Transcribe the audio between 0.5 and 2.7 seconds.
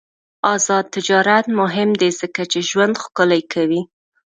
آزاد تجارت مهم دی ځکه چې